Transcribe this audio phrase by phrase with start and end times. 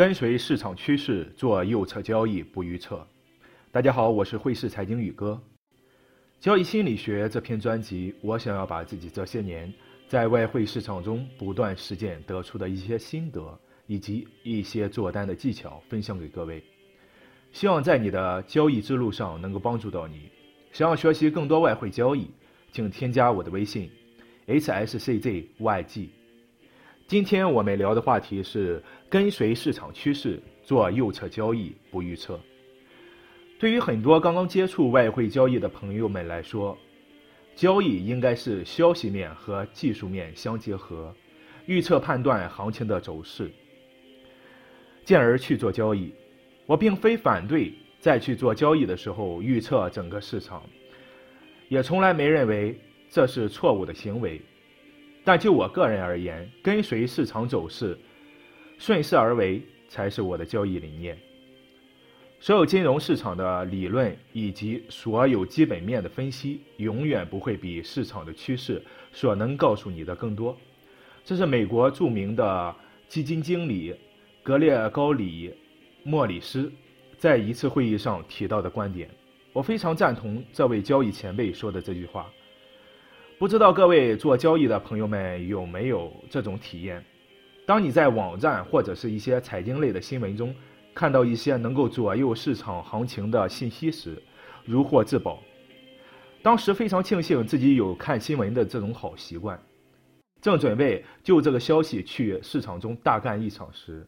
[0.00, 3.06] 跟随市场趋势做右侧交易，不预测。
[3.70, 5.38] 大家好，我是汇市财经宇哥。
[6.40, 9.70] 交易心理学这篇专辑，我想要把自己这些年
[10.08, 16.64] 在外汇市场中不断实践得出的一些心得，以及一些做单的技巧分享给各位，
[17.52, 20.30] 希望在你的交易之路上能够帮助到你。
[20.72, 22.26] 想要学习更多外汇交易，
[22.72, 23.90] 请添加我的微信
[24.46, 26.08] ：hsczyg。
[27.10, 32.38] 今天我们聊的话题是跟随市场趋势做右侧交易，不预测。
[33.58, 36.78] 对于很多刚刚接触外汇交易的朋友们来说，
[37.56, 41.12] 交易应该是消息面和技术面相结合，
[41.66, 43.50] 预测判断行情的走势，
[45.04, 46.14] 进而去做交易。
[46.64, 50.62] 我并非反对在去做交易的时候预测整个市场，
[51.68, 54.40] 也从来没认为这是错误的行为。
[55.32, 57.96] 但就我个人而言，跟随市场走势，
[58.78, 61.16] 顺势而为才是我的交易理念。
[62.40, 68.82] 所有金融市场的理论以及所有基本面的分析，永远不会比市场的趋势
[69.12, 70.58] 所能告诉你的更多。
[71.24, 72.74] 这是美国著名的
[73.06, 73.94] 基金经理
[74.42, 75.54] 格列高里
[76.02, 76.72] 莫里斯
[77.18, 79.08] 在一次会议上提到的观点。
[79.52, 82.28] 我非常赞同这位交易前辈说的这句话。
[83.40, 87.02] 不知道各位做交易的朋友们有没有这种体验？
[87.66, 90.54] 当你在网站或者是一些财经类的新闻中
[90.94, 94.22] 看到一些能够左右市场行情的信息时，
[94.66, 95.42] 如获至宝。
[96.42, 99.58] 当时非常庆幸自己有看新闻的这种好习惯，
[100.42, 104.06] 正准备就这个消息去市场中大干一场时，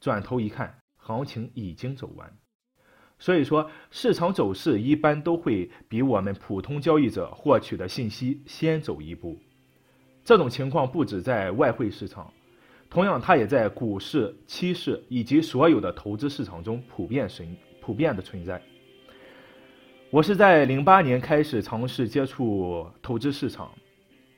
[0.00, 2.28] 转头一看，行情已经走完。
[3.24, 9.38] 所以说，市场走势一般都会比我们普通交易者获取的信息先走一步。
[10.22, 12.30] 这种情况不止在外汇市场，
[12.90, 18.60] 同样它也在股市、期市以及所有的投资市场中普遍存普遍的存在。
[20.10, 23.72] 我是在零八年开始尝试接触投资市场，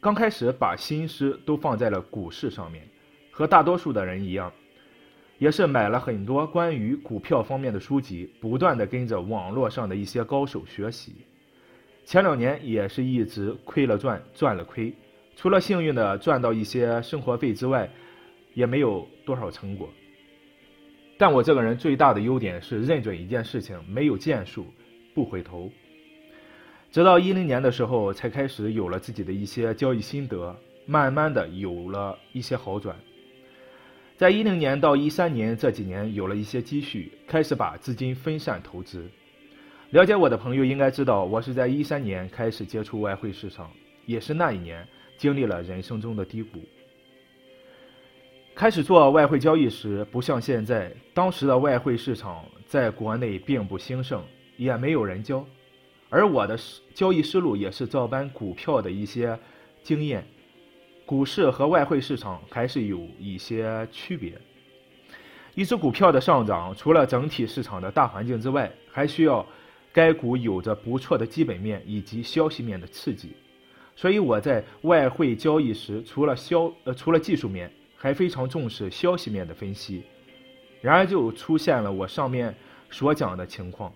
[0.00, 2.88] 刚开始把心思都放在了股市上面，
[3.30, 4.50] 和大多数的人一样。
[5.40, 11.16] 也是买了很多关于股票方面的书籍，不断的跟着网络上的一些高手学习。
[12.04, 14.92] 前两年也是一直亏了赚，赚了亏，
[15.34, 17.88] 除了幸运的赚到一些生活费之外，
[18.52, 19.88] 也没有多少成果。
[21.16, 24.66] 但我这个人最大的优点是认准一件事情，没有建树，
[25.14, 25.70] 不回头。
[26.90, 32.94] 直到一零年的时候，才开始有了自己的一些交易心得，慢慢的有了一些好转。
[34.20, 39.10] 在一零年到一三年这几年有了一些积蓄，开始把资金分散投资。
[39.92, 43.70] 了解我的朋友应该知道，我是在一三年开始接触外汇市场，
[44.04, 44.86] 也是那一年
[45.16, 46.58] 经历了人生中的低谷。
[48.54, 54.22] 开始做外汇交易时，不像现在，当时的外汇市场在国内并不兴盛，
[54.58, 55.42] 也没有人教，
[56.10, 56.58] 而我的
[56.92, 59.38] 交易思路也是照搬股票的一些
[59.82, 60.22] 经验。
[61.10, 64.40] 股市和外汇市场还是有一些区别。
[65.56, 69.44] 一只股票的上涨，除了整体市场的大环境之外，还需要
[69.92, 73.32] 该股有着不错的基本面以及消息面的刺激。
[73.96, 80.04] 所以我在外汇交易时，除了消呃除了技术面，还非常重视消息面的分析。
[80.80, 82.54] 然而就出现了我上面
[82.88, 83.92] 所讲的情况，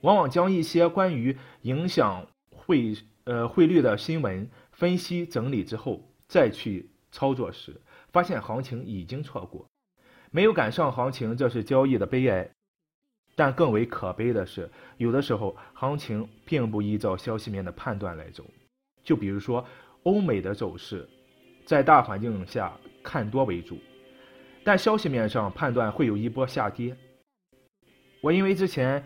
[0.00, 6.02] 往往将一些关于影响汇呃汇率的新闻分析整理之后。
[6.28, 7.80] 再去操作时，
[8.12, 9.66] 发现行情已经错过，
[10.30, 12.48] 没有赶上行情，这是交易的悲哀。
[13.34, 18.44] 但更为可悲的是，有的时候行情并不依照消息面的判断来走。
[19.04, 19.64] 就比如说
[20.04, 21.06] 欧美的走势，
[21.64, 22.72] 在大环境下
[23.02, 23.78] 看多为主，
[24.64, 26.96] 但消息面上判断会有一波下跌。
[28.22, 29.04] 我因为之前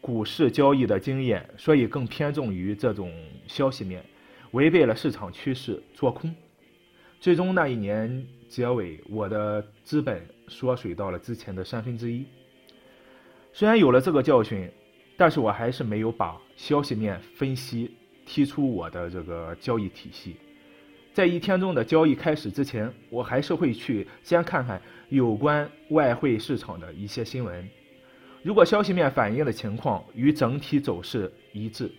[0.00, 3.12] 股市交易的经验，所以更偏重于这种
[3.48, 4.04] 消息面，
[4.52, 6.32] 违背了市场趋势做空。
[7.24, 12.26] 最终那一年结尾，我的资本缩水到了之前的三分之一。
[13.50, 14.70] 虽然有了这个教训，
[15.16, 17.90] 但是我还是没有把消息面分析
[18.26, 20.36] 踢出我的这个交易体系。
[21.14, 24.78] 在一天中的交易开始之前，我还是会去先看看
[25.08, 27.66] 有关外汇市场的一些新闻。
[28.42, 31.90] 如果消息面反映的情况与整体走势一致，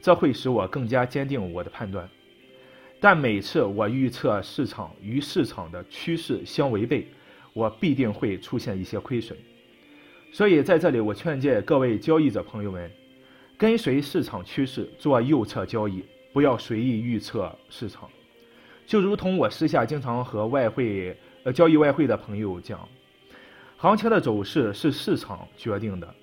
[0.00, 2.10] 这会使我更加坚定我的判断。
[3.04, 7.06] 但每次我预测市场与市场的趋势相违背，
[7.52, 9.38] 我必定会出现一些亏损。
[10.32, 12.90] 所以在这里，我劝诫各位交易者朋友们，
[13.58, 16.02] 跟随市场趋势做右侧交易，
[16.32, 18.08] 不要随意预测市场。
[18.86, 22.88] 就如同我私下经常和外汇呃交易外汇的朋友讲，
[23.76, 26.14] 行情的走势是市场决定的，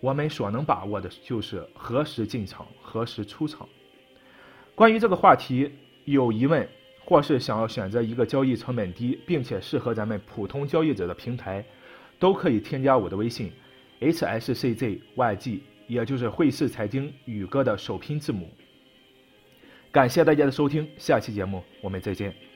[0.00, 3.68] 我们所能把握的就是何时进场，何时出场。
[4.74, 5.70] 关于这个话题
[6.04, 6.68] 有疑问，
[7.04, 11.64] 或是想要选择一个交易成本低并且适合咱们普通交易者的平台，
[12.18, 13.52] 都可以添加我的微信
[14.00, 18.48] hsczyg，也就是汇市财经宇哥的首拼字母。
[19.92, 22.53] 感谢大家的收听，下期节目我们再见。